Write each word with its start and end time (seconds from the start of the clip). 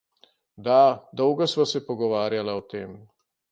Da, 0.67 0.77
dolgo 1.21 1.47
sva 1.53 1.67
se 1.73 1.83
pogovarjala 1.91 2.59
o 2.63 2.67
tem. 2.75 2.99